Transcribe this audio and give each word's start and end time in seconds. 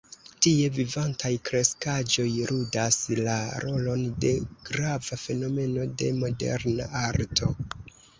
Tie 0.43 0.69
vivantaj 0.75 1.29
kreskaĵoj 1.49 2.23
ludas 2.51 2.97
la 3.27 3.35
rolon 3.65 4.01
de 4.25 4.31
grava 4.71 5.19
fenomeno 5.25 5.85
de 6.03 6.09
moderna 6.23 6.89
arto. 7.03 7.51